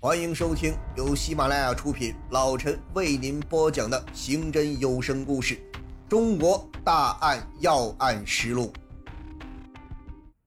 [0.00, 5.56] 欢迎收听由喜马拉雅出品，老陈为您播讲的刑侦有声故事
[6.08, 8.72] 《中国大案要案实录》。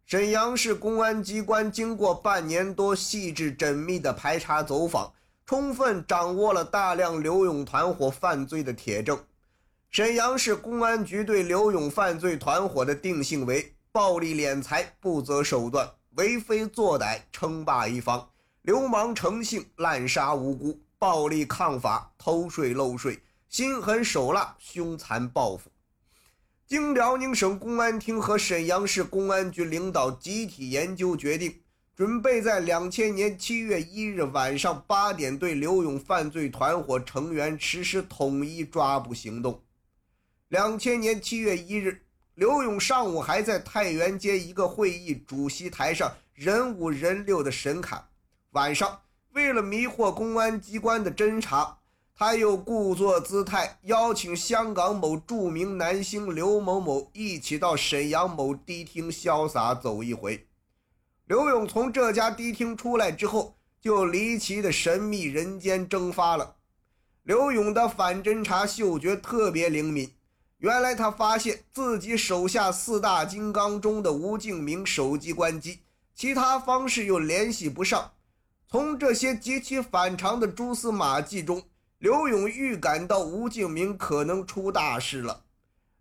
[0.05, 5.11] 沈阳市公安机关经过半年多细致缜密的排查走访，
[5.45, 9.19] 充分掌握了大量刘勇团伙犯罪的铁证。
[9.89, 18.30] 沈阳市公安局对刘勇犯罪团伙的定性为暴力敛财、不择手段、为非作歹、称霸一方。
[18.63, 23.19] 流氓成性，滥杀无辜，暴力抗法，偷税漏税，
[23.49, 25.71] 心狠手辣，凶残报复。
[26.67, 31.59] 经辽宁省公安厅和沈阳市公安局领导集体研究决定，
[31.95, 39.59] 准备在两千年七月一日晚上八点对刘勇犯罪团伙成员实施统一抓捕行动。
[40.49, 42.03] 两千年七月一日，
[42.35, 48.05] 刘勇上午还在太原街一个会议主席台上人五人六的神侃。
[48.51, 51.77] 晚上，为了迷惑公安机关的侦查，
[52.13, 60.47] 他又故作姿态邀请香港某著名男星刘某某一起到沈阳某迪厅潇洒走一回。
[61.27, 66.57] 刘勇从这家迪厅出来之后，就离奇的神秘人间蒸发了。
[67.23, 70.11] 刘勇的反侦查嗅觉特别灵敏，
[70.57, 75.79] 原来他发现自己手下四大金刚中的吴敬明手机关机，
[76.13, 78.11] 其他方式又联系不上。
[78.71, 81.61] 从这些极其反常的蛛丝马迹中，
[81.97, 85.43] 刘勇预感到吴敬明可能出大事了。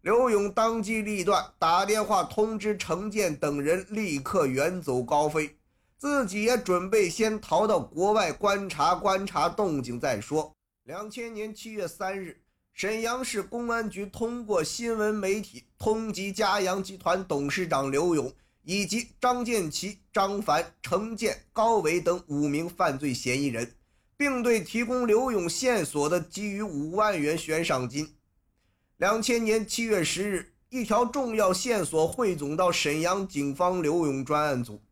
[0.03, 5.57] 刘勇当机立断，打电话通知程建等人立刻远走高飞，
[5.99, 10.55] 自己也准备先逃到国外观察观察动静再说。
[10.85, 12.41] 两千年七月三日，
[12.73, 18.33] 沈阳市公安局通过新闻媒体通缉嘉阳集团董事长刘勇。
[18.63, 23.75] 以及张建奇、张凡、程建、高伟等五名犯罪嫌疑人，
[24.17, 28.15] 并对提供刘勇线索的给予五万元悬赏金。
[28.99, 34.83] 两千年七月十日，一条重要线索汇总到沈阳警方刘勇专案组。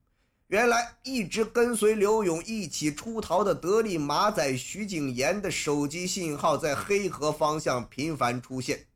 [0.47, 8.87] 原来，一直跟随刘勇一起出逃的得力马仔徐景言的手机信号在黑河方向频繁出现。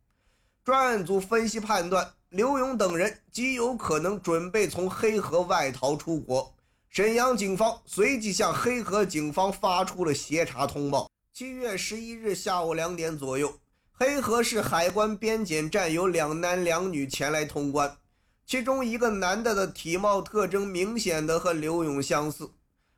[0.64, 2.14] 专案组分析判断。
[2.32, 6.54] 刘勇等人极有可能准备从黑河外逃出国。
[6.88, 11.10] 沈阳警方随即向黑河警方发出了协查通报。
[11.34, 13.60] 七月十一日下午两点左右，
[13.92, 17.98] 黑河市海关边检站有两男两女前来通关，
[18.46, 22.50] 其中一个男的的体貌特征明显的和刘勇相似。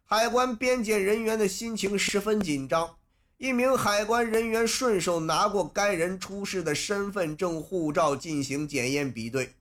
[0.04, 2.94] 海关边检人员的心情十分紧张。
[3.44, 9.54] 一名海关人员顺手拿过该人出示的身份证、护照进行检验比对，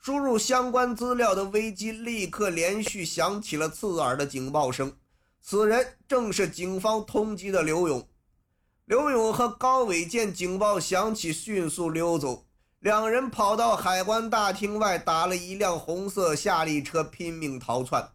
[0.00, 4.96] 输入相关资料的微机立刻连续响起了刺耳的警报声。
[5.42, 8.06] 此人正是警方通缉的刘勇。
[8.84, 12.46] 刘勇和高伟见警报响起，迅速溜走，
[12.78, 18.10] 两人跑到海关大厅外，打了一辆红色夏利车，拼命逃窜。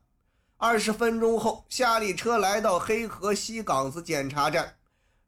[0.55, 4.75] 二十分钟后，夏利车来到黑河西岗子检查站。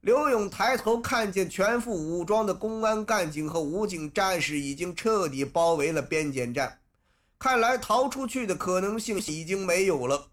[0.02, 6.80] 刘勇抬头看见全副武装的公安干警和武警战士已经彻底包围了边检站，
[7.38, 10.30] 看来逃出去的可能性已经没有了。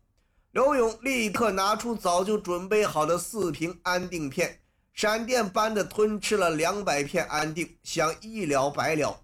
[0.53, 4.59] 刘勇立刻拿出早就准备好的四瓶安定片，
[4.95, 9.21] 闪电般的吞吃了两百片安定，想一了百了。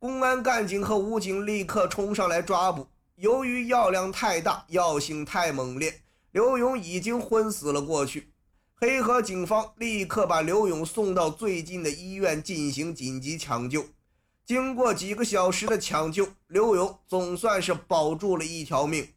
[0.00, 8.32] 公安干警和武警立刻冲上来抓捕，由于药量太大，药性太猛烈，刘勇已经昏死了过去。
[8.78, 13.86] 黑河警方立刻把刘勇送到最近的医院进行紧急抢救。
[14.44, 19.08] 经过几个小时的抢救，刘勇总算是保住了一条命。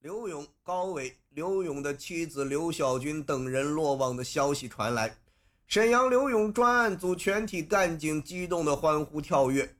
[0.00, 5.18] 刘勇、高伟、刘勇的妻子刘小军等人落网的消息传来，
[5.66, 9.76] 沈阳刘勇专案组全体干警激动的欢呼跳跃。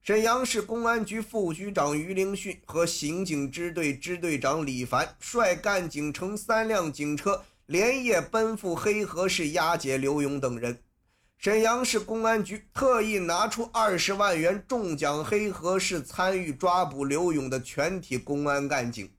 [0.00, 7.42] 沈阳市公安局副局长于凌训和刑警支队支队长李凡率干警乘三辆警车。
[7.66, 10.78] 连夜奔赴黑河市押解刘勇等人，
[11.36, 19.10] 沈阳市公安局特意拿出二十万元重奖黑河市参与抓捕刘勇的全体公安干警。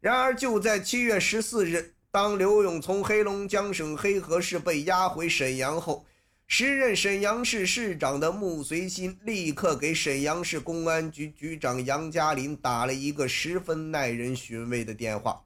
[0.00, 6.04] 然而，就在七月十四日，当刘勇从黑龙江省黑河市被押回沈阳后，
[6.48, 15.44] 时任沈阳市市长的穆随新立刻给沈阳市公安局局长杨嘉林打了一个十分耐人寻味的电话。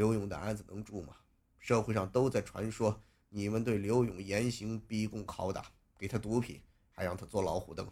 [0.00, 1.14] 刘勇的儿子能住吗？
[1.58, 2.98] 社会上都在传说
[3.28, 5.66] 你们对刘勇严刑逼供拷打
[5.98, 6.58] 给他毒品
[6.90, 7.86] 还让他坐老虎凳。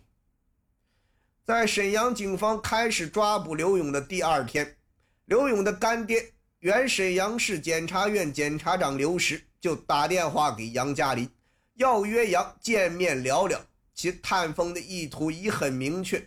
[1.45, 4.79] 在沈阳警方开始抓捕刘勇的第二天
[5.27, 11.29] 刘勇的干爹原沈阳市检察院检察长刘石就打电话给杨家林
[11.75, 13.61] 要约杨见面聊聊
[13.93, 16.27] 其探风的意图已很明确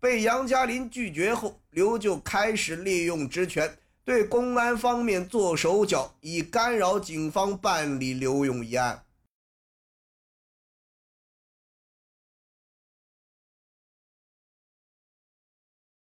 [0.00, 3.76] 被杨家林拒绝后刘就开始利用职权
[4.08, 9.02] 对公安方面做手脚以干扰警方办理刘勇一案。